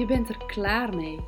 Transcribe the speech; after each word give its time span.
Je 0.00 0.06
bent 0.06 0.28
er 0.28 0.46
klaar 0.46 0.96
mee. 0.96 1.20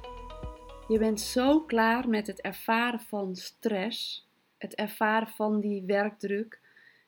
Je 0.89 0.99
bent 0.99 1.21
zo 1.21 1.61
klaar 1.61 2.09
met 2.09 2.27
het 2.27 2.41
ervaren 2.41 3.01
van 3.01 3.37
stress, 3.37 4.29
het 4.59 4.75
ervaren 4.75 5.29
van 5.29 5.61
die 5.61 5.83
werkdruk, 5.83 6.61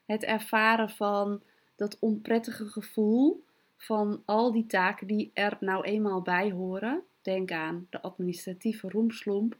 het 0.06 0.24
ervaren 0.24 0.90
van 0.90 1.42
dat 1.76 1.98
onprettige 1.98 2.64
gevoel 2.64 3.44
van 3.76 4.22
al 4.24 4.52
die 4.52 4.66
taken 4.66 5.06
die 5.06 5.30
er 5.34 5.56
nou 5.60 5.84
eenmaal 5.84 6.22
bij 6.22 6.50
horen. 6.50 7.02
Denk 7.22 7.50
aan 7.50 7.86
de 7.90 8.00
administratieve 8.00 8.88
roemslomp. 8.88 9.56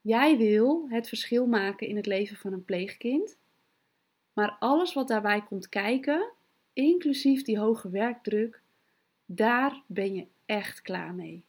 Jij 0.00 0.36
wil 0.36 0.86
het 0.88 1.08
verschil 1.08 1.46
maken 1.46 1.86
in 1.86 1.96
het 1.96 2.06
leven 2.06 2.36
van 2.36 2.52
een 2.52 2.64
pleegkind, 2.64 3.38
maar 4.32 4.56
alles 4.58 4.92
wat 4.92 5.08
daarbij 5.08 5.42
komt 5.42 5.68
kijken, 5.68 6.32
inclusief 6.72 7.42
die 7.42 7.58
hoge 7.58 7.90
werkdruk, 7.90 8.60
daar 9.24 9.82
ben 9.86 10.14
je 10.14 10.26
echt 10.46 10.82
klaar 10.82 11.14
mee. 11.14 11.44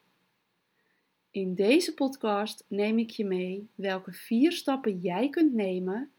In 1.32 1.56
deze 1.56 1.94
podcast 1.94 2.66
neem 2.68 3.00
ik 3.00 3.10
je 3.10 3.26
mee 3.26 3.70
welke 3.76 4.12
vier 4.12 4.52
stappen 4.52 5.00
jij 5.00 5.30
kunt 5.30 5.54
nemen 5.54 6.12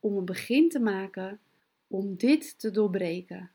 om 0.00 0.16
een 0.16 0.24
begin 0.24 0.68
te 0.68 0.80
maken 0.80 1.40
om 1.86 2.16
dit 2.16 2.58
te 2.58 2.70
doorbreken. 2.70 3.50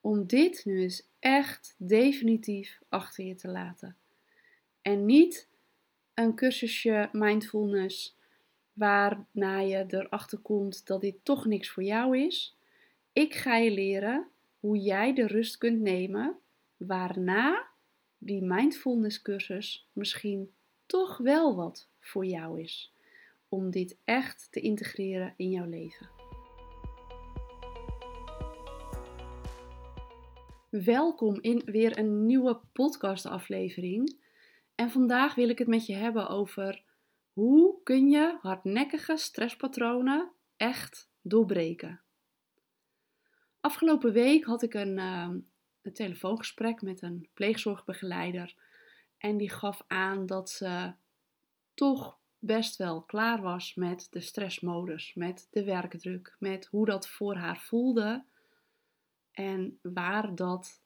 Om 0.00 0.26
dit 0.26 0.64
nu 0.64 0.80
eens 0.80 1.08
echt 1.18 1.74
definitief 1.78 2.78
achter 2.88 3.24
je 3.24 3.34
te 3.34 3.48
laten. 3.48 3.96
En 4.82 5.04
niet 5.04 5.48
een 6.14 6.34
cursusje 6.34 7.08
mindfulness 7.12 8.16
waarna 8.72 9.58
je 9.58 9.84
erachter 9.88 10.38
komt 10.38 10.86
dat 10.86 11.00
dit 11.00 11.16
toch 11.22 11.44
niks 11.44 11.70
voor 11.70 11.82
jou 11.82 12.18
is. 12.18 12.56
Ik 13.12 13.34
ga 13.34 13.56
je 13.56 13.70
leren 13.70 14.28
hoe 14.60 14.78
jij 14.78 15.14
de 15.14 15.26
rust 15.26 15.58
kunt 15.58 15.80
nemen 15.80 16.38
waarna 16.76 17.66
die 18.26 18.42
mindfulness 18.42 19.22
cursus 19.22 19.88
misschien 19.92 20.54
toch 20.86 21.18
wel 21.18 21.56
wat 21.56 21.88
voor 22.00 22.26
jou 22.26 22.60
is. 22.60 22.94
Om 23.48 23.70
dit 23.70 23.98
echt 24.04 24.48
te 24.50 24.60
integreren 24.60 25.34
in 25.36 25.50
jouw 25.50 25.66
leven. 25.66 26.10
Welkom 30.70 31.40
in 31.40 31.62
weer 31.64 31.98
een 31.98 32.26
nieuwe 32.26 32.60
podcastaflevering. 32.72 34.16
En 34.74 34.90
vandaag 34.90 35.34
wil 35.34 35.48
ik 35.48 35.58
het 35.58 35.68
met 35.68 35.86
je 35.86 35.94
hebben 35.94 36.28
over 36.28 36.84
hoe 37.32 37.82
kun 37.82 38.08
je 38.08 38.38
hardnekkige 38.40 39.16
stresspatronen 39.16 40.30
echt 40.56 41.10
doorbreken. 41.22 42.00
Afgelopen 43.60 44.12
week 44.12 44.44
had 44.44 44.62
ik 44.62 44.74
een, 44.74 44.98
uh, 44.98 45.28
een 45.86 45.92
telefoongesprek 45.92 46.82
met 46.82 47.02
een 47.02 47.28
pleegzorgbegeleider 47.34 48.54
en 49.18 49.36
die 49.36 49.50
gaf 49.50 49.84
aan 49.86 50.26
dat 50.26 50.50
ze 50.50 50.92
toch 51.74 52.18
best 52.38 52.76
wel 52.76 53.02
klaar 53.02 53.42
was 53.42 53.74
met 53.74 54.06
de 54.10 54.20
stressmodus, 54.20 55.14
met 55.14 55.48
de 55.50 55.64
werkdruk, 55.64 56.36
met 56.38 56.66
hoe 56.66 56.86
dat 56.86 57.08
voor 57.08 57.36
haar 57.36 57.58
voelde 57.58 58.24
en 59.30 59.78
waar 59.82 60.34
dat 60.34 60.82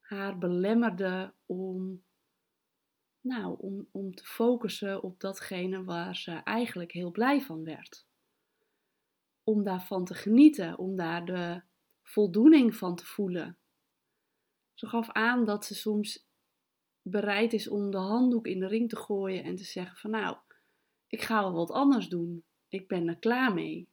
haar 0.00 0.38
belemmerde 0.38 1.34
om, 1.46 2.02
nou, 3.20 3.56
om, 3.58 3.88
om 3.90 4.14
te 4.14 4.24
focussen 4.24 5.02
op 5.02 5.20
datgene 5.20 5.84
waar 5.84 6.16
ze 6.16 6.32
eigenlijk 6.32 6.92
heel 6.92 7.10
blij 7.10 7.40
van 7.40 7.64
werd. 7.64 8.06
Om 9.44 9.62
daarvan 9.62 10.04
te 10.04 10.14
genieten, 10.14 10.78
om 10.78 10.96
daar 10.96 11.24
de 11.24 11.62
voldoening 12.02 12.74
van 12.76 12.96
te 12.96 13.06
voelen. 13.06 13.59
Ze 14.80 14.86
gaf 14.86 15.10
aan 15.10 15.44
dat 15.44 15.64
ze 15.64 15.74
soms 15.74 16.26
bereid 17.02 17.52
is 17.52 17.68
om 17.68 17.90
de 17.90 17.96
handdoek 17.96 18.46
in 18.46 18.60
de 18.60 18.66
ring 18.66 18.88
te 18.88 18.96
gooien 18.96 19.44
en 19.44 19.56
te 19.56 19.64
zeggen 19.64 19.96
van 19.96 20.10
nou, 20.10 20.36
ik 21.06 21.22
ga 21.22 21.42
wel 21.42 21.52
wat 21.52 21.70
anders 21.70 22.08
doen. 22.08 22.44
Ik 22.68 22.88
ben 22.88 23.08
er 23.08 23.16
klaar 23.16 23.54
mee. 23.54 23.88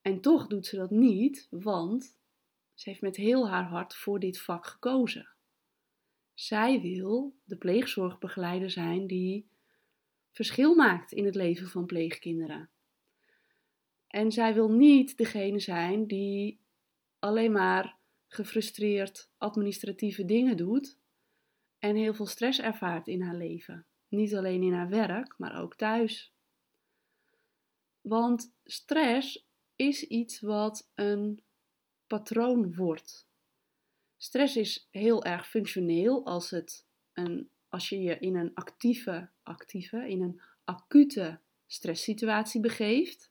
En 0.00 0.20
toch 0.20 0.46
doet 0.46 0.66
ze 0.66 0.76
dat 0.76 0.90
niet, 0.90 1.46
want 1.50 2.18
ze 2.74 2.88
heeft 2.88 3.02
met 3.02 3.16
heel 3.16 3.48
haar 3.48 3.64
hart 3.64 3.94
voor 3.94 4.18
dit 4.18 4.40
vak 4.40 4.66
gekozen. 4.66 5.28
Zij 6.34 6.80
wil 6.80 7.34
de 7.44 7.56
pleegzorgbegeleider 7.56 8.70
zijn 8.70 9.06
die 9.06 9.48
verschil 10.32 10.74
maakt 10.74 11.12
in 11.12 11.24
het 11.24 11.34
leven 11.34 11.68
van 11.68 11.86
pleegkinderen. 11.86 12.70
En 14.06 14.32
zij 14.32 14.54
wil 14.54 14.70
niet 14.70 15.16
degene 15.16 15.60
zijn 15.60 16.06
die 16.06 16.60
alleen 17.18 17.52
maar 17.52 18.00
gefrustreerd 18.32 19.30
administratieve 19.38 20.24
dingen 20.24 20.56
doet 20.56 20.98
en 21.78 21.96
heel 21.96 22.14
veel 22.14 22.26
stress 22.26 22.60
ervaart 22.60 23.06
in 23.06 23.22
haar 23.22 23.36
leven. 23.36 23.86
Niet 24.08 24.34
alleen 24.34 24.62
in 24.62 24.72
haar 24.72 24.88
werk, 24.88 25.34
maar 25.38 25.60
ook 25.60 25.76
thuis. 25.76 26.32
Want 28.00 28.54
stress 28.64 29.46
is 29.76 30.06
iets 30.06 30.40
wat 30.40 30.90
een 30.94 31.42
patroon 32.06 32.74
wordt. 32.74 33.28
Stress 34.16 34.56
is 34.56 34.88
heel 34.90 35.24
erg 35.24 35.48
functioneel 35.48 36.26
als, 36.26 36.50
het 36.50 36.86
een, 37.12 37.50
als 37.68 37.88
je 37.88 38.00
je 38.02 38.18
in 38.18 38.36
een 38.36 38.54
actieve, 38.54 39.28
actieve, 39.42 40.08
in 40.08 40.22
een 40.22 40.40
acute 40.64 41.38
stresssituatie 41.66 42.60
begeeft. 42.60 43.30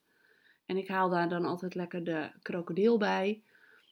En 0.66 0.78
ik 0.78 0.88
haal 0.88 1.10
daar 1.10 1.30
dan 1.30 1.46
altijd 1.46 1.76
lekker 1.76 2.04
de 2.04 2.32
krokodil 2.42 2.98
bij. 2.98 3.44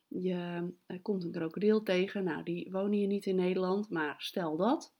Je 0.10 0.72
komt 1.02 1.24
een 1.24 1.32
krokodil 1.32 1.84
tegen, 1.84 2.24
nou 2.24 2.44
die 2.44 2.72
wonen 2.72 2.98
hier 2.98 3.08
niet 3.08 3.26
in 3.26 3.36
Nederland, 3.36 3.90
maar 3.90 4.16
stel 4.18 4.58
dat. 4.58 4.94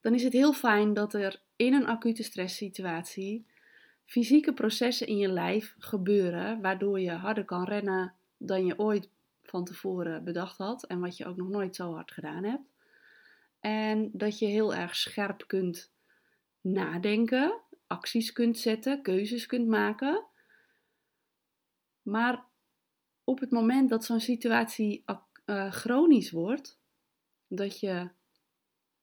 Dan 0.00 0.14
is 0.14 0.22
het 0.22 0.32
heel 0.32 0.52
fijn 0.52 0.94
dat 0.94 1.14
er 1.14 1.42
in 1.56 1.74
een 1.74 1.86
acute 1.86 2.22
stresssituatie 2.22 3.46
fysieke 4.04 4.52
processen 4.52 5.06
in 5.06 5.16
je 5.16 5.28
lijf 5.28 5.74
gebeuren, 5.78 6.60
waardoor 6.60 7.00
je 7.00 7.10
harder 7.10 7.44
kan 7.44 7.64
rennen 7.64 8.14
dan 8.36 8.66
je 8.66 8.78
ooit 8.78 9.08
van 9.42 9.64
tevoren 9.64 10.24
bedacht 10.24 10.58
had 10.58 10.84
en 10.84 11.00
wat 11.00 11.16
je 11.16 11.26
ook 11.26 11.36
nog 11.36 11.48
nooit 11.48 11.76
zo 11.76 11.94
hard 11.94 12.10
gedaan 12.12 12.44
hebt. 12.44 12.70
En 13.60 14.10
dat 14.12 14.38
je 14.38 14.46
heel 14.46 14.74
erg 14.74 14.96
scherp 14.96 15.44
kunt 15.46 15.92
nadenken, 16.60 17.60
acties 17.86 18.32
kunt 18.32 18.58
zetten, 18.58 19.02
keuzes 19.02 19.46
kunt 19.46 19.66
maken. 19.66 20.24
Maar 22.02 22.44
op 23.24 23.40
het 23.40 23.50
moment 23.50 23.88
dat 23.88 24.04
zo'n 24.04 24.20
situatie 24.20 25.04
uh, 25.46 25.72
chronisch 25.72 26.30
wordt, 26.30 26.80
dat 27.46 27.80
je 27.80 28.10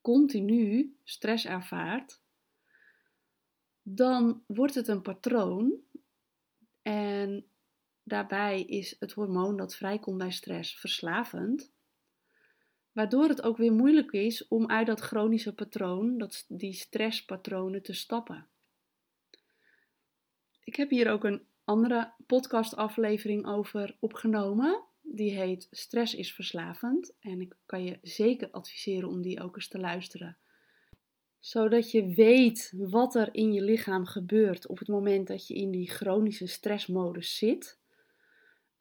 continu 0.01 0.95
stress 1.03 1.45
ervaart, 1.45 2.21
dan 3.81 4.43
wordt 4.47 4.75
het 4.75 4.87
een 4.87 5.01
patroon. 5.01 5.73
En 6.81 7.45
daarbij 8.03 8.63
is 8.63 8.95
het 8.99 9.11
hormoon 9.11 9.57
dat 9.57 9.75
vrijkomt 9.75 10.17
bij 10.17 10.31
stress 10.31 10.79
verslavend. 10.79 11.71
Waardoor 12.91 13.27
het 13.27 13.41
ook 13.41 13.57
weer 13.57 13.73
moeilijk 13.73 14.11
is 14.11 14.47
om 14.47 14.69
uit 14.69 14.87
dat 14.87 14.99
chronische 14.99 15.53
patroon, 15.53 16.17
dat, 16.17 16.45
die 16.47 16.73
stresspatronen, 16.73 17.81
te 17.81 17.93
stappen. 17.93 18.47
Ik 20.63 20.75
heb 20.75 20.89
hier 20.89 21.11
ook 21.11 21.23
een 21.23 21.47
andere 21.69 22.13
podcastaflevering 22.25 23.45
over 23.45 23.95
opgenomen. 23.99 24.83
Die 25.01 25.31
heet 25.31 25.67
Stress 25.71 26.15
is 26.15 26.33
verslavend. 26.33 27.15
En 27.19 27.41
ik 27.41 27.55
kan 27.65 27.83
je 27.83 27.99
zeker 28.01 28.51
adviseren 28.51 29.09
om 29.09 29.21
die 29.21 29.41
ook 29.41 29.55
eens 29.55 29.67
te 29.67 29.79
luisteren. 29.79 30.37
Zodat 31.39 31.91
je 31.91 32.13
weet 32.13 32.73
wat 32.77 33.15
er 33.15 33.29
in 33.31 33.53
je 33.53 33.61
lichaam 33.61 34.05
gebeurt 34.05 34.67
op 34.67 34.79
het 34.79 34.87
moment 34.87 35.27
dat 35.27 35.47
je 35.47 35.53
in 35.53 35.71
die 35.71 35.89
chronische 35.89 36.47
stressmodus 36.47 37.37
zit. 37.37 37.79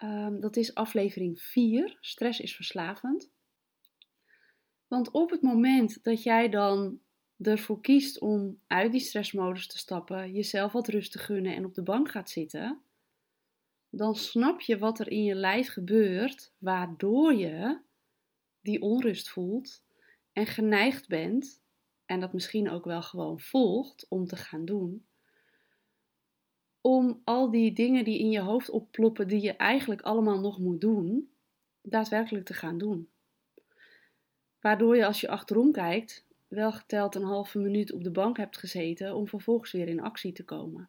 Um, 0.05 0.41
dat 0.41 0.57
is 0.57 0.75
aflevering 0.75 1.41
4. 1.41 1.97
Stress 2.01 2.41
is 2.41 2.55
verslavend. 2.55 3.31
Want 4.87 5.11
op 5.11 5.31
het 5.31 5.43
moment 5.43 6.05
dat 6.05 6.23
jij 6.23 6.49
dan 6.49 7.01
ervoor 7.47 7.81
kiest 7.81 8.21
om 8.21 8.61
uit 8.67 8.93
die 8.93 9.01
stressmodus 9.01 9.67
te 9.67 9.79
stappen, 9.79 10.33
jezelf 10.33 10.73
wat 10.73 10.89
rust 10.89 11.13
te 11.13 11.19
gunnen 11.19 11.55
en 11.55 11.65
op 11.65 11.75
de 11.75 11.83
bank 11.83 12.11
gaat 12.11 12.31
zitten, 12.31 12.81
dan 13.91 14.15
snap 14.15 14.61
je 14.61 14.79
wat 14.79 14.99
er 14.99 15.11
in 15.11 15.25
je 15.25 15.35
lijf 15.35 15.69
gebeurt, 15.69 16.53
waardoor 16.59 17.35
je 17.35 17.81
die 18.61 18.83
onrust 18.83 19.29
voelt 19.29 19.83
en 20.33 20.47
geneigd 20.47 21.09
bent, 21.09 21.63
en 22.07 22.21
dat 22.21 22.33
misschien 22.33 22.71
ook 22.71 22.85
wel 22.85 23.03
gewoon 23.03 23.41
volgt 23.41 24.07
om 24.09 24.27
te 24.27 24.37
gaan 24.37 24.65
doen, 24.65 25.07
om 26.81 27.21
al 27.25 27.51
die 27.51 27.73
dingen 27.73 28.05
die 28.05 28.19
in 28.19 28.31
je 28.31 28.41
hoofd 28.41 28.71
opploppen, 28.71 29.29
die 29.29 29.41
je 29.41 29.53
eigenlijk 29.53 30.01
allemaal 30.01 30.41
nog 30.41 30.59
moet 30.59 30.81
doen, 30.81 31.33
daadwerkelijk 31.83 32.45
te 32.45 32.55
gaan 32.55 32.79
doen. 32.79 33.09
Waardoor 34.61 34.97
je 34.97 35.07
als 35.07 35.21
je 35.21 35.29
achterom 35.29 35.73
kijkt, 35.73 36.27
wel 36.49 36.73
geteld 36.73 37.15
een 37.15 37.23
halve 37.23 37.59
minuut 37.59 37.93
op 37.93 38.05
de 38.05 38.11
bank 38.11 38.37
hebt 38.37 38.57
gezeten 38.57 39.15
om 39.15 39.29
vervolgens 39.29 39.73
weer 39.73 39.89
in 39.89 40.01
actie 40.01 40.33
te 40.33 40.45
komen. 40.45 40.89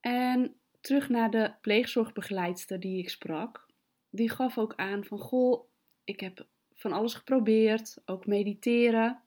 En 0.00 0.54
terug 0.80 1.08
naar 1.08 1.30
de 1.30 1.52
pleegzorgbegeleidster 1.60 2.80
die 2.80 2.98
ik 2.98 3.08
sprak. 3.08 3.66
Die 4.10 4.30
gaf 4.30 4.58
ook 4.58 4.74
aan 4.76 5.04
van, 5.04 5.18
goh, 5.18 5.64
ik 6.04 6.20
heb 6.20 6.46
van 6.74 6.92
alles 6.92 7.14
geprobeerd, 7.14 7.96
ook 8.04 8.26
mediteren. 8.26 9.20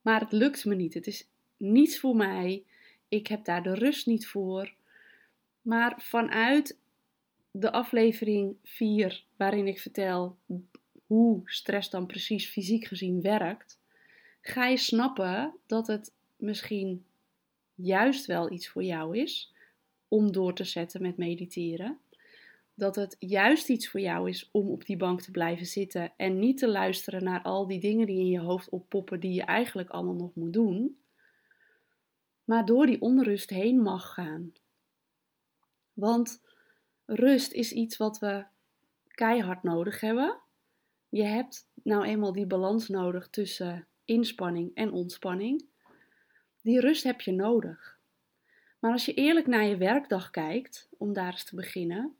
Maar 0.00 0.20
het 0.20 0.32
lukt 0.32 0.64
me 0.64 0.74
niet. 0.74 0.94
Het 0.94 1.06
is 1.06 1.28
niets 1.56 1.98
voor 1.98 2.16
mij. 2.16 2.64
Ik 3.08 3.26
heb 3.26 3.44
daar 3.44 3.62
de 3.62 3.74
rust 3.74 4.06
niet 4.06 4.26
voor. 4.26 4.74
Maar 5.62 5.94
vanuit 5.98 6.78
de 7.50 7.72
aflevering 7.72 8.56
4, 8.62 9.24
waarin 9.36 9.66
ik 9.66 9.80
vertel 9.80 10.36
hoe 11.06 11.40
stress 11.44 11.90
dan 11.90 12.06
precies 12.06 12.48
fysiek 12.48 12.84
gezien 12.84 13.20
werkt, 13.20 13.80
ga 14.42 14.66
je 14.66 14.76
snappen 14.76 15.54
dat 15.66 15.86
het 15.86 16.14
misschien 16.36 17.04
juist 17.74 18.26
wel 18.26 18.50
iets 18.50 18.68
voor 18.68 18.82
jou 18.82 19.18
is 19.18 19.52
om 20.08 20.32
door 20.32 20.54
te 20.54 20.64
zetten 20.64 21.02
met 21.02 21.16
mediteren. 21.16 21.98
Dat 22.74 22.96
het 22.96 23.16
juist 23.18 23.68
iets 23.68 23.88
voor 23.88 24.00
jou 24.00 24.28
is 24.28 24.48
om 24.52 24.70
op 24.70 24.84
die 24.84 24.96
bank 24.96 25.20
te 25.20 25.30
blijven 25.30 25.66
zitten 25.66 26.12
en 26.16 26.38
niet 26.38 26.58
te 26.58 26.68
luisteren 26.68 27.24
naar 27.24 27.42
al 27.42 27.66
die 27.66 27.80
dingen 27.80 28.06
die 28.06 28.18
in 28.18 28.28
je 28.28 28.40
hoofd 28.40 28.68
oppoppen 28.68 29.20
die 29.20 29.32
je 29.32 29.42
eigenlijk 29.42 29.90
allemaal 29.90 30.14
nog 30.14 30.34
moet 30.34 30.52
doen, 30.52 30.98
maar 32.44 32.64
door 32.64 32.86
die 32.86 33.00
onrust 33.00 33.50
heen 33.50 33.82
mag 33.82 34.14
gaan. 34.14 34.52
Want 35.92 36.42
rust 37.04 37.52
is 37.52 37.72
iets 37.72 37.96
wat 37.96 38.18
we 38.18 38.44
keihard 39.08 39.62
nodig 39.62 40.00
hebben. 40.00 40.38
Je 41.08 41.24
hebt 41.24 41.68
nou 41.82 42.04
eenmaal 42.04 42.32
die 42.32 42.46
balans 42.46 42.88
nodig 42.88 43.28
tussen 43.28 43.86
inspanning 44.04 44.74
en 44.74 44.92
ontspanning. 44.92 45.64
Die 46.62 46.80
rust 46.80 47.02
heb 47.02 47.20
je 47.20 47.32
nodig. 47.32 48.00
Maar 48.78 48.92
als 48.92 49.04
je 49.04 49.14
eerlijk 49.14 49.46
naar 49.46 49.64
je 49.64 49.76
werkdag 49.76 50.30
kijkt, 50.30 50.88
om 50.98 51.12
daar 51.12 51.32
eens 51.32 51.44
te 51.44 51.56
beginnen, 51.56 52.16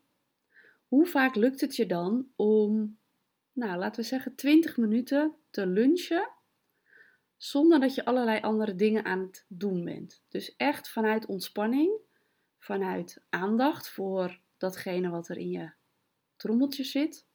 hoe 0.87 1.05
vaak 1.05 1.35
lukt 1.35 1.61
het 1.61 1.75
je 1.75 1.85
dan 1.85 2.27
om, 2.35 2.97
nou 3.53 3.77
laten 3.77 4.01
we 4.01 4.07
zeggen, 4.07 4.35
20 4.35 4.77
minuten 4.77 5.33
te 5.49 5.67
lunchen 5.67 6.29
zonder 7.37 7.79
dat 7.79 7.95
je 7.95 8.05
allerlei 8.05 8.41
andere 8.41 8.75
dingen 8.75 9.05
aan 9.05 9.19
het 9.19 9.45
doen 9.47 9.83
bent? 9.83 10.23
Dus 10.29 10.55
echt 10.55 10.89
vanuit 10.89 11.25
ontspanning, 11.25 11.91
vanuit 12.57 13.21
aandacht 13.29 13.89
voor 13.89 14.39
datgene 14.57 15.09
wat 15.09 15.29
er 15.29 15.37
in 15.37 15.49
je 15.49 15.71
trommeltje 16.35 16.83
zit, 16.83 17.25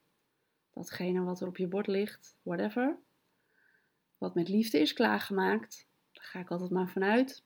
datgene 0.70 1.22
wat 1.22 1.40
er 1.40 1.48
op 1.48 1.56
je 1.56 1.66
bord 1.66 1.86
ligt, 1.86 2.36
whatever. 2.42 2.98
Wat 4.18 4.34
met 4.34 4.48
liefde 4.48 4.78
is 4.80 4.92
klaargemaakt, 4.92 5.86
daar 6.12 6.24
ga 6.24 6.38
ik 6.38 6.50
altijd 6.50 6.70
maar 6.70 6.88
vanuit. 6.88 7.44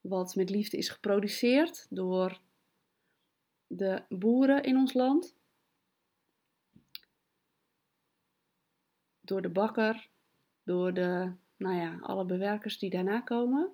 Wat 0.00 0.34
met 0.34 0.50
liefde 0.50 0.76
is 0.76 0.88
geproduceerd 0.88 1.86
door 1.90 2.40
de 3.66 4.02
boeren 4.08 4.62
in 4.62 4.76
ons 4.76 4.92
land. 4.92 5.36
Door 9.20 9.42
de 9.42 9.48
bakker, 9.48 10.08
door 10.62 10.94
de, 10.94 11.32
nou 11.56 11.76
ja, 11.76 11.98
alle 12.00 12.24
bewerkers 12.24 12.78
die 12.78 12.90
daarna 12.90 13.20
komen. 13.20 13.72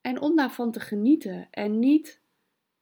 En 0.00 0.20
om 0.20 0.36
daarvan 0.36 0.72
te 0.72 0.80
genieten 0.80 1.48
en 1.50 1.78
niet 1.78 2.20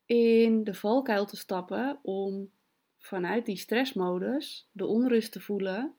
in 0.07 0.65
de 0.65 0.75
valkuil 0.75 1.27
te 1.27 1.37
stappen 1.37 1.99
om 2.03 2.51
vanuit 2.99 3.47
die 3.47 3.57
stressmodus 3.57 4.69
de 4.73 4.87
onrust 4.87 5.33
te 5.33 5.41
voelen 5.41 5.98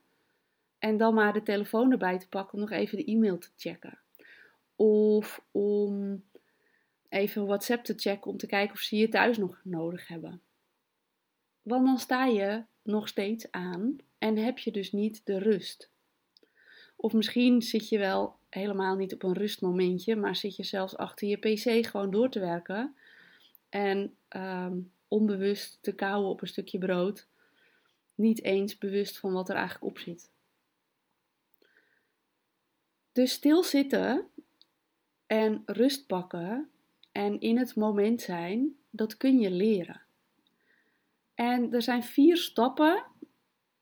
en 0.80 0.98
dan 0.98 1.14
maar 1.14 1.34
de 1.34 1.44
telefoon 1.44 1.92
erbij 1.92 2.20
te 2.20 2.28
pakken 2.28 2.54
om 2.54 2.60
nog 2.60 2.72
even 2.72 2.98
de 2.98 3.06
e-mail 3.06 3.38
te 3.38 3.50
checken. 3.58 4.00
Of 4.76 5.44
om 5.52 6.24
even 7.10 7.46
WhatsApp 7.46 7.84
te 7.84 7.94
checken 7.98 8.32
om 8.32 8.38
te 8.38 8.48
kijken 8.48 8.74
of 8.74 8.80
ze 8.80 8.96
je 8.96 9.10
thuis 9.10 9.38
nog 9.38 9.60
nodig 9.64 10.08
hebben. 10.08 10.42
Want 11.62 11.86
dan 11.86 12.00
sta 12.00 12.26
je 12.26 12.64
nog 12.82 13.08
steeds 13.08 13.52
aan 13.52 13.98
en 14.18 14.38
heb 14.38 14.58
je 14.58 14.72
dus 14.72 14.92
niet 14.92 15.26
de 15.26 15.38
rust. 15.38 15.90
Of 16.96 17.14
misschien 17.14 17.62
zit 17.62 17.90
je 17.90 17.98
wel 17.98 18.38
helemaal 18.50 18.96
niet 18.96 19.14
op 19.14 19.24
een 19.24 19.34
rustmomentje, 19.34 20.16
maar 20.16 20.36
zit 20.36 20.56
je 20.56 20.64
zelfs 20.64 20.98
achter 20.98 21.28
je 21.28 21.38
pc 21.38 21.88
gewoon 21.88 22.12
door 22.12 22.30
te 22.30 22.40
werken 22.40 22.96
en 23.70 24.16
ehm, 24.28 24.78
onbewust 25.08 25.78
te 25.82 25.96
kauwen 25.96 26.30
op 26.30 26.42
een 26.42 26.48
stukje 26.48 26.78
brood, 26.78 27.28
niet 28.16 28.44
eens 28.44 28.78
bewust 28.78 29.18
van 29.18 29.34
wat 29.34 29.50
er 29.50 29.56
eigenlijk 29.56 29.86
op 29.86 30.00
zit. 30.00 30.32
Dus 33.20 33.32
stilzitten 33.32 34.28
en 35.28 35.64
rust 35.66 36.08
pakken 36.08 36.70
en 37.12 37.40
in 37.40 37.58
het 37.58 37.76
moment 37.76 38.22
zijn, 38.22 38.76
dat 38.90 39.18
kun 39.18 39.40
je 39.40 39.52
leren. 39.52 40.02
En 41.36 41.74
er 41.74 41.82
zijn 41.82 42.04
vier 42.04 42.38
stappen 42.38 43.06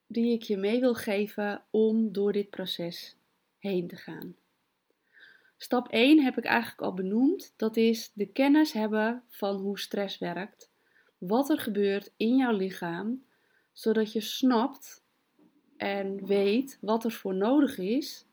die 0.07 0.33
ik 0.33 0.43
je 0.43 0.57
mee 0.57 0.79
wil 0.79 0.93
geven 0.93 1.63
om 1.71 2.11
door 2.11 2.31
dit 2.31 2.49
proces 2.49 3.17
heen 3.57 3.87
te 3.87 3.95
gaan. 3.95 4.35
Stap 5.57 5.87
1 5.87 6.23
heb 6.23 6.37
ik 6.37 6.45
eigenlijk 6.45 6.81
al 6.81 6.93
benoemd. 6.93 7.53
Dat 7.55 7.77
is 7.77 8.11
de 8.13 8.27
kennis 8.27 8.71
hebben 8.71 9.23
van 9.27 9.55
hoe 9.55 9.79
stress 9.79 10.17
werkt. 10.17 10.71
Wat 11.17 11.49
er 11.49 11.59
gebeurt 11.59 12.13
in 12.15 12.35
jouw 12.35 12.55
lichaam, 12.55 13.25
zodat 13.73 14.11
je 14.13 14.21
snapt 14.21 15.03
en 15.75 16.25
weet 16.25 16.77
wat 16.81 17.03
er 17.03 17.11
voor 17.11 17.35
nodig 17.35 17.77
is 17.77 18.25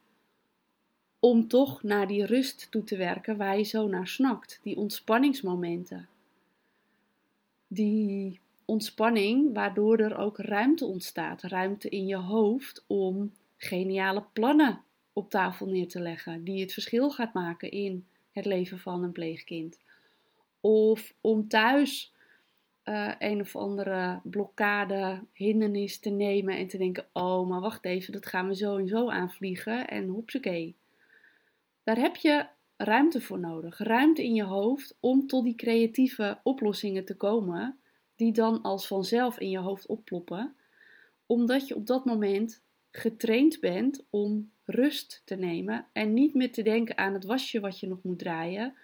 om 1.24 1.48
toch 1.48 1.82
naar 1.82 2.06
die 2.06 2.26
rust 2.26 2.66
toe 2.70 2.84
te 2.84 2.96
werken 2.96 3.36
waar 3.36 3.58
je 3.58 3.62
zo 3.62 3.88
naar 3.88 4.08
snakt. 4.08 4.60
Die 4.62 4.76
ontspanningsmomenten. 4.76 6.08
Die 7.66 8.40
ontspanning 8.64 9.54
waardoor 9.54 9.98
er 9.98 10.16
ook 10.16 10.38
ruimte 10.38 10.84
ontstaat. 10.84 11.42
Ruimte 11.42 11.88
in 11.88 12.06
je 12.06 12.16
hoofd 12.16 12.84
om 12.86 13.32
geniale 13.56 14.24
plannen 14.32 14.82
op 15.12 15.30
tafel 15.30 15.66
neer 15.66 15.88
te 15.88 16.00
leggen. 16.00 16.44
Die 16.44 16.60
het 16.60 16.72
verschil 16.72 17.10
gaat 17.10 17.34
maken 17.34 17.70
in 17.70 18.06
het 18.32 18.44
leven 18.44 18.78
van 18.78 19.02
een 19.02 19.12
pleegkind. 19.12 19.78
Of 20.60 21.14
om 21.20 21.48
thuis 21.48 22.12
uh, 22.84 23.12
een 23.18 23.40
of 23.40 23.56
andere 23.56 24.20
blokkade, 24.22 25.20
hindernis 25.32 25.98
te 25.98 26.10
nemen 26.10 26.56
en 26.56 26.66
te 26.66 26.78
denken: 26.78 27.06
oh, 27.12 27.48
maar 27.48 27.60
wacht 27.60 27.84
even, 27.84 28.12
dat 28.12 28.26
gaan 28.26 28.48
we 28.48 28.56
zo 28.56 28.76
en 28.76 28.88
zo 28.88 29.10
aanvliegen 29.10 29.88
en 29.88 30.08
hopsakee. 30.08 30.74
Daar 31.84 31.98
heb 31.98 32.16
je 32.16 32.46
ruimte 32.76 33.20
voor 33.20 33.38
nodig. 33.38 33.78
Ruimte 33.78 34.24
in 34.24 34.34
je 34.34 34.42
hoofd 34.42 34.96
om 35.00 35.26
tot 35.26 35.44
die 35.44 35.54
creatieve 35.54 36.38
oplossingen 36.42 37.04
te 37.04 37.16
komen, 37.16 37.78
die 38.16 38.32
dan 38.32 38.62
als 38.62 38.86
vanzelf 38.86 39.38
in 39.38 39.50
je 39.50 39.58
hoofd 39.58 39.86
opploppen, 39.86 40.56
omdat 41.26 41.68
je 41.68 41.76
op 41.76 41.86
dat 41.86 42.04
moment 42.04 42.62
getraind 42.90 43.60
bent 43.60 44.04
om 44.10 44.52
rust 44.64 45.22
te 45.24 45.34
nemen 45.34 45.86
en 45.92 46.14
niet 46.14 46.34
meer 46.34 46.52
te 46.52 46.62
denken 46.62 46.98
aan 46.98 47.14
het 47.14 47.24
wasje 47.24 47.60
wat 47.60 47.80
je 47.80 47.86
nog 47.86 48.02
moet 48.02 48.18
draaien, 48.18 48.74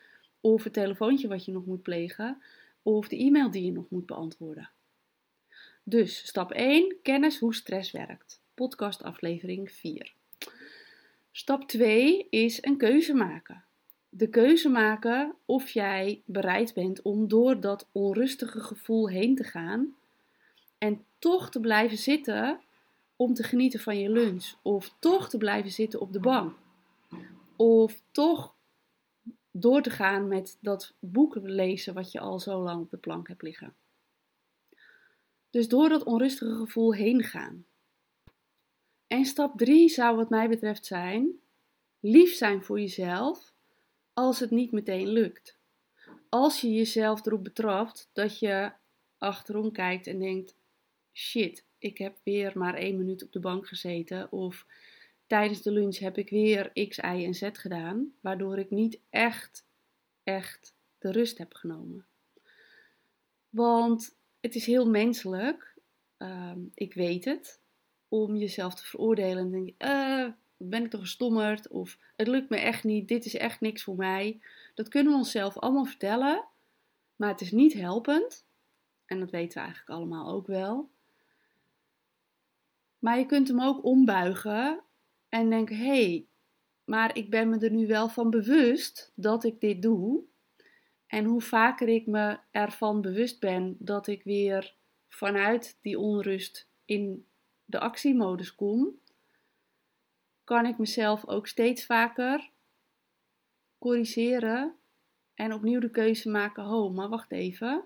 of 0.41 0.65
het 0.65 0.73
telefoontje 0.73 1.29
wat 1.29 1.45
je 1.45 1.53
nog 1.53 1.67
moet 1.67 1.83
plegen, 1.83 2.43
of 2.83 3.09
de 3.09 3.17
e-mail 3.17 3.51
die 3.51 3.65
je 3.65 3.73
nog 3.73 3.91
moet 3.91 4.07
beantwoorden. 4.07 4.71
Dus 5.83 6.27
stap 6.27 6.53
1: 6.53 6.97
kennis 7.03 7.39
hoe 7.39 7.55
stress 7.55 7.91
werkt. 7.91 8.43
Podcast 8.55 9.03
aflevering 9.03 9.73
4. 9.73 10.19
Stap 11.33 11.69
2 11.69 12.27
is 12.31 12.65
een 12.65 12.77
keuze 12.77 13.15
maken. 13.15 13.65
De 14.09 14.29
keuze 14.29 14.69
maken 14.69 15.35
of 15.45 15.71
jij 15.71 16.23
bereid 16.25 16.75
bent 16.75 17.03
om 17.03 17.29
door 17.29 17.61
dat 17.61 17.89
onrustige 17.93 18.61
gevoel 18.61 19.09
heen 19.09 19.37
te 19.37 19.45
gaan 19.45 19.95
en 20.79 21.05
toch 21.19 21.51
te 21.51 21.61
blijven 21.61 21.99
zitten 21.99 22.61
om 23.17 23.35
te 23.35 23.43
genieten 23.43 23.81
van 23.81 23.99
je 23.99 24.11
lunch, 24.11 24.55
of 24.63 24.95
toch 24.99 25.29
te 25.29 25.39
blijven 25.39 25.71
zitten 25.71 26.01
op 26.01 26.13
de 26.13 26.21
bank, 26.21 26.57
of 27.57 28.03
toch 28.11 28.55
door 29.51 29.83
te 29.83 29.91
gaan 29.91 30.29
met 30.29 30.59
dat 30.61 30.95
boek 30.99 31.39
lezen 31.43 31.95
wat 31.95 32.13
je 32.13 32.21
al 32.21 32.41
zo 32.41 32.63
lang 32.63 32.81
op 32.81 32.91
de 32.91 32.97
plank 32.97 33.29
hebt 33.29 33.43
liggen. 33.43 33.75
Dus 35.51 35.69
door 35.69 35.89
dat 35.89 36.05
onrustige 36.05 36.55
gevoel 36.55 36.95
heen 36.95 37.23
gaan. 37.23 37.65
En 39.11 39.25
stap 39.25 39.59
3 39.59 39.89
zou 39.89 40.17
wat 40.17 40.31
mij 40.31 40.49
betreft 40.49 40.87
zijn: 40.87 41.41
lief 42.01 42.35
zijn 42.35 42.63
voor 42.63 42.81
jezelf 42.81 43.53
als 44.13 44.41
het 44.41 44.51
niet 44.51 44.73
meteen 44.73 45.09
lukt. 45.09 45.59
Als 46.29 46.61
je 46.61 46.73
jezelf 46.73 47.27
erop 47.27 47.45
betrapt 47.45 48.11
dat 48.13 48.39
je 48.39 48.73
achterom 49.19 49.73
kijkt 49.73 50.07
en 50.07 50.19
denkt: 50.19 50.57
shit, 51.13 51.65
ik 51.79 51.99
heb 51.99 52.19
weer 52.25 52.59
maar 52.59 52.75
één 52.75 52.97
minuut 52.97 53.23
op 53.23 53.33
de 53.33 53.41
bank 53.41 53.67
gezeten. 53.69 54.33
Of 54.33 54.67
tijdens 55.27 55.63
de 55.63 55.73
lunch 55.73 55.99
heb 55.99 56.19
ik 56.19 56.31
weer 56.31 56.89
X, 56.89 56.97
Y 56.97 57.01
en 57.01 57.35
Z 57.35 57.49
gedaan. 57.53 58.15
Waardoor 58.21 58.59
ik 58.59 58.71
niet 58.71 59.01
echt, 59.09 59.67
echt 60.23 60.75
de 60.99 61.13
rust 61.13 61.39
heb 61.39 61.55
genomen. 61.55 62.07
Want 63.49 64.17
het 64.41 64.55
is 64.55 64.67
heel 64.67 64.91
menselijk, 64.91 65.75
ehm, 66.17 66.61
ik 66.75 66.95
weet 66.95 67.25
het, 67.25 67.61
om 68.11 68.37
jezelf 68.37 68.75
te 68.75 68.85
veroordelen 68.85 69.39
en 69.39 69.51
denken, 69.51 69.75
uh, 69.79 70.33
ben 70.57 70.85
ik 70.85 70.91
toch 70.91 71.01
gestommerd? 71.01 71.69
Of 71.69 71.99
het 72.17 72.27
lukt 72.27 72.49
me 72.49 72.57
echt 72.57 72.85
niet, 72.85 73.09
dit 73.09 73.25
is 73.25 73.37
echt 73.37 73.61
niks 73.61 73.83
voor 73.83 73.97
mij. 73.97 74.41
Dat 74.75 74.89
kunnen 74.89 75.13
we 75.13 75.19
onszelf 75.19 75.59
allemaal 75.59 75.85
vertellen, 75.85 76.45
maar 77.17 77.29
het 77.29 77.41
is 77.41 77.53
niet 77.53 77.73
helpend. 77.73 78.47
En 79.07 79.21
dat 79.21 79.31
weten 79.31 79.59
we 79.59 79.65
eigenlijk 79.65 79.99
allemaal 79.99 80.33
ook 80.33 80.47
wel. 80.47 80.91
Maar 82.99 83.19
je 83.19 83.27
kunt 83.27 83.49
hem 83.49 83.63
ook 83.63 83.85
ombuigen 83.85 84.81
en 85.29 85.51
denken: 85.51 85.77
hé, 85.77 85.85
hey, 85.85 86.27
maar 86.85 87.17
ik 87.17 87.31
ben 87.31 87.49
me 87.49 87.59
er 87.59 87.71
nu 87.71 87.87
wel 87.87 88.09
van 88.09 88.31
bewust 88.31 89.13
dat 89.15 89.45
ik 89.45 89.61
dit 89.61 89.83
doe. 89.83 90.23
En 91.07 91.25
hoe 91.25 91.41
vaker 91.41 91.89
ik 91.89 92.07
me 92.07 92.39
ervan 92.51 93.01
bewust 93.01 93.41
ben 93.41 93.77
dat 93.79 94.07
ik 94.07 94.23
weer 94.23 94.75
vanuit 95.09 95.79
die 95.83 95.99
onrust 95.99 96.69
in 96.85 97.27
de 97.71 97.79
actiemodus 97.79 98.55
kom, 98.55 98.99
kan 100.45 100.67
ik 100.67 100.79
mezelf 100.79 101.27
ook 101.27 101.47
steeds 101.47 101.85
vaker 101.85 102.51
corrigeren 103.79 104.75
en 105.35 105.53
opnieuw 105.53 105.81
de 105.81 105.91
keuze 105.91 106.29
maken: 106.29 106.65
oh, 106.65 106.95
maar 106.95 107.09
wacht 107.09 107.33
even. 107.33 107.85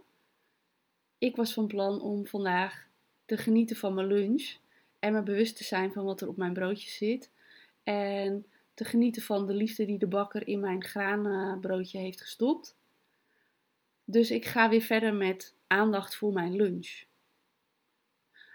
Ik 1.18 1.36
was 1.36 1.52
van 1.52 1.66
plan 1.66 2.00
om 2.00 2.26
vandaag 2.26 2.88
te 3.24 3.36
genieten 3.36 3.76
van 3.76 3.94
mijn 3.94 4.06
lunch 4.06 4.56
en 4.98 5.12
me 5.12 5.22
bewust 5.22 5.56
te 5.56 5.64
zijn 5.64 5.92
van 5.92 6.04
wat 6.04 6.20
er 6.20 6.28
op 6.28 6.36
mijn 6.36 6.52
broodje 6.52 6.90
zit. 6.90 7.30
En 7.82 8.46
te 8.74 8.84
genieten 8.84 9.22
van 9.22 9.46
de 9.46 9.54
liefde 9.54 9.84
die 9.84 9.98
de 9.98 10.06
bakker 10.06 10.46
in 10.46 10.60
mijn 10.60 10.84
graanbroodje 10.84 11.98
heeft 11.98 12.20
gestopt. 12.20 12.76
Dus 14.04 14.30
ik 14.30 14.44
ga 14.44 14.68
weer 14.68 14.80
verder 14.80 15.14
met 15.14 15.54
aandacht 15.66 16.16
voor 16.16 16.32
mijn 16.32 16.56
lunch. 16.56 17.04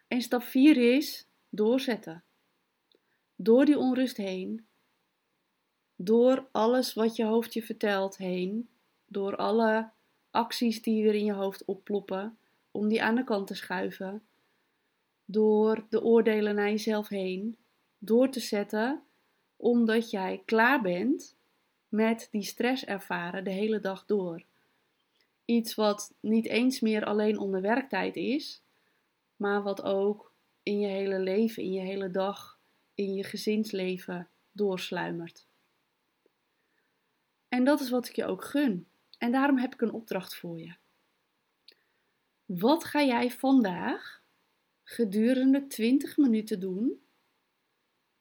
En 0.10 0.22
stap 0.22 0.44
4 0.44 0.96
is 0.96 1.28
doorzetten. 1.50 2.24
Door 3.36 3.66
die 3.66 3.78
onrust 3.78 4.18
heen, 4.18 4.66
door 5.96 6.48
alles 6.52 6.94
wat 6.94 7.16
je 7.16 7.24
hoofd 7.24 7.54
je 7.54 7.64
vertelt 7.64 8.18
heen, 8.18 8.70
door 9.06 9.36
alle 9.36 9.90
acties 10.32 10.82
die 10.82 11.08
er 11.08 11.16
in 11.16 11.26
je 11.26 11.34
hoofd 11.34 11.66
opploppen, 11.66 12.38
om 12.72 12.88
die 12.88 13.04
aan 13.04 13.16
de 13.16 13.24
kant 13.24 13.48
te 13.48 13.56
schuiven, 13.56 14.24
door 15.26 15.86
de 15.90 16.04
oordelen 16.04 16.56
naar 16.56 16.70
jezelf 16.70 17.08
heen, 17.08 17.58
door 17.98 18.30
te 18.30 18.40
zetten, 18.40 19.04
omdat 19.58 20.10
jij 20.10 20.42
klaar 20.46 20.82
bent 20.82 21.36
met 21.88 22.28
die 22.32 22.44
stress 22.44 22.86
ervaren 22.86 23.44
de 23.44 23.52
hele 23.52 23.80
dag 23.80 24.06
door. 24.06 24.44
Iets 25.46 25.76
wat 25.76 26.14
niet 26.20 26.48
eens 26.48 26.80
meer 26.80 27.06
alleen 27.06 27.38
onder 27.38 27.62
werktijd 27.62 28.16
is, 28.16 28.62
maar 29.40 29.64
wat 29.64 29.82
ook 29.82 30.34
in 30.64 30.80
je 30.80 30.88
hele 30.88 31.20
leven, 31.20 31.64
in 31.64 31.72
je 31.72 31.82
hele 31.82 32.12
dag, 32.12 32.60
in 32.94 33.14
je 33.14 33.24
gezinsleven 33.24 34.30
doorsluimert. 34.52 35.48
En 37.48 37.64
dat 37.64 37.80
is 37.80 37.90
wat 37.90 38.08
ik 38.08 38.16
je 38.16 38.26
ook 38.26 38.44
gun. 38.44 38.88
En 39.18 39.32
daarom 39.32 39.58
heb 39.58 39.74
ik 39.74 39.82
een 39.82 39.92
opdracht 39.92 40.36
voor 40.36 40.60
je. 40.60 40.76
Wat 42.46 42.84
ga 42.84 43.04
jij 43.04 43.32
vandaag 43.32 44.24
gedurende 44.84 45.68
20 45.68 46.18
minuten 46.18 46.60
doen 46.60 47.04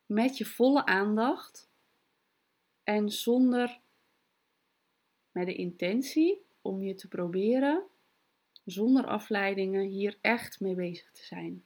met 0.06 0.38
je 0.38 0.44
volle 0.44 0.84
aandacht 0.84 1.70
en 2.82 3.10
zonder 3.10 3.80
met 5.30 5.46
de 5.46 5.54
intentie 5.54 6.46
om 6.62 6.82
je 6.82 6.94
te 6.94 7.08
proberen 7.08 7.86
zonder 8.70 9.06
afleidingen 9.06 9.86
hier 9.88 10.18
echt 10.20 10.60
mee 10.60 10.74
bezig 10.74 11.10
te 11.12 11.24
zijn. 11.24 11.64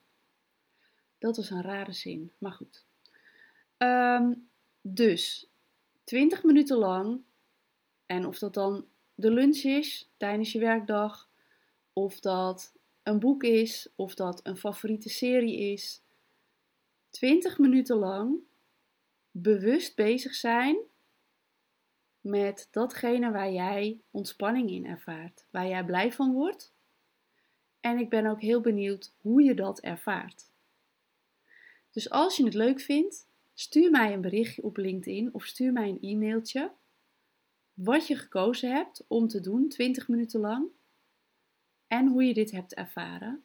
Dat 1.18 1.38
is 1.38 1.50
een 1.50 1.62
rare 1.62 1.92
zin, 1.92 2.32
maar 2.38 2.52
goed. 2.52 2.84
Ehm, 3.76 4.34
dus 4.80 5.50
20 6.04 6.42
minuten 6.42 6.76
lang, 6.76 7.20
en 8.06 8.26
of 8.26 8.38
dat 8.38 8.54
dan 8.54 8.86
de 9.14 9.30
lunch 9.30 9.56
is 9.56 10.10
tijdens 10.16 10.52
je 10.52 10.58
werkdag, 10.58 11.28
of 11.92 12.20
dat 12.20 12.74
een 13.02 13.18
boek 13.18 13.42
is, 13.42 13.88
of 13.96 14.14
dat 14.14 14.40
een 14.42 14.56
favoriete 14.56 15.08
serie 15.08 15.58
is. 15.58 16.02
20 17.10 17.58
minuten 17.58 17.96
lang 17.96 18.36
bewust 19.30 19.96
bezig 19.96 20.34
zijn 20.34 20.76
met 22.20 22.68
datgene 22.70 23.30
waar 23.30 23.52
jij 23.52 24.00
ontspanning 24.10 24.70
in 24.70 24.86
ervaart, 24.86 25.46
waar 25.50 25.68
jij 25.68 25.84
blij 25.84 26.12
van 26.12 26.32
wordt. 26.32 26.71
En 27.82 27.98
ik 27.98 28.08
ben 28.08 28.26
ook 28.26 28.40
heel 28.40 28.60
benieuwd 28.60 29.12
hoe 29.20 29.42
je 29.42 29.54
dat 29.54 29.80
ervaart. 29.80 30.50
Dus 31.90 32.10
als 32.10 32.36
je 32.36 32.44
het 32.44 32.54
leuk 32.54 32.80
vindt, 32.80 33.26
stuur 33.54 33.90
mij 33.90 34.12
een 34.12 34.20
berichtje 34.20 34.62
op 34.62 34.76
LinkedIn 34.76 35.34
of 35.34 35.44
stuur 35.44 35.72
mij 35.72 35.88
een 35.88 36.00
e-mailtje 36.00 36.72
wat 37.74 38.06
je 38.06 38.16
gekozen 38.16 38.74
hebt 38.74 39.04
om 39.08 39.28
te 39.28 39.40
doen 39.40 39.68
20 39.68 40.08
minuten 40.08 40.40
lang 40.40 40.66
en 41.86 42.06
hoe 42.06 42.24
je 42.24 42.34
dit 42.34 42.50
hebt 42.50 42.74
ervaren. 42.74 43.44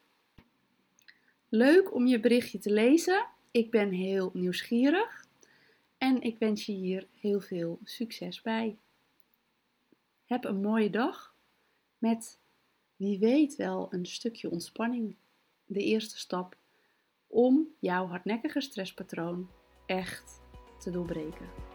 Leuk 1.50 1.94
om 1.94 2.08
je 2.08 2.20
berichtje 2.20 2.60
te 2.60 2.72
lezen. 2.72 3.26
Ik 3.52 3.72
ben 3.72 3.92
heel 3.92 4.32
nieuwsgierig 4.34 5.28
en 5.98 6.22
ik 6.22 6.38
wens 6.38 6.66
je 6.66 6.72
hier 6.72 7.08
heel 7.20 7.42
veel 7.42 7.80
succes 7.84 8.42
bij. 8.42 8.78
Heb 10.26 10.44
een 10.44 10.62
mooie 10.62 10.90
dag 10.90 11.36
met 11.98 12.40
wie 12.98 13.20
weet 13.20 13.56
wel 13.56 13.88
een 13.94 14.06
stukje 14.06 14.50
ontspanning. 14.50 15.16
De 15.66 15.84
eerste 15.84 16.18
stap 16.18 16.58
om 17.28 17.68
jouw 17.80 18.08
hardnekkige 18.08 18.62
stresspatroon 18.62 19.50
echt 19.86 20.42
te 20.80 20.92
doorbreken. 20.92 21.67